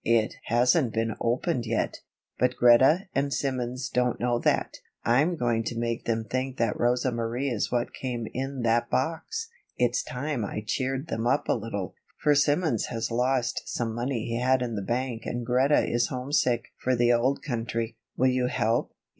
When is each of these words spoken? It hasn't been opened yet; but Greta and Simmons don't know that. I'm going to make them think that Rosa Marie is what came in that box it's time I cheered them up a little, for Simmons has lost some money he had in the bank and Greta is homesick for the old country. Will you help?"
It 0.03 0.33
hasn't 0.45 0.93
been 0.93 1.13
opened 1.21 1.67
yet; 1.67 1.99
but 2.39 2.55
Greta 2.55 3.05
and 3.13 3.31
Simmons 3.31 3.87
don't 3.87 4.19
know 4.19 4.39
that. 4.39 4.77
I'm 5.05 5.35
going 5.35 5.63
to 5.65 5.77
make 5.77 6.05
them 6.05 6.23
think 6.23 6.57
that 6.57 6.79
Rosa 6.79 7.11
Marie 7.11 7.49
is 7.51 7.71
what 7.71 7.93
came 7.93 8.25
in 8.33 8.63
that 8.63 8.89
box 8.89 9.49
it's 9.77 10.01
time 10.01 10.43
I 10.43 10.63
cheered 10.65 11.09
them 11.09 11.27
up 11.27 11.47
a 11.47 11.53
little, 11.53 11.93
for 12.17 12.33
Simmons 12.33 12.85
has 12.85 13.11
lost 13.11 13.61
some 13.67 13.93
money 13.93 14.25
he 14.25 14.39
had 14.39 14.63
in 14.63 14.73
the 14.73 14.81
bank 14.81 15.27
and 15.27 15.45
Greta 15.45 15.87
is 15.87 16.07
homesick 16.07 16.69
for 16.79 16.95
the 16.95 17.13
old 17.13 17.43
country. 17.43 17.95
Will 18.17 18.29
you 18.31 18.47
help?" 18.47 18.95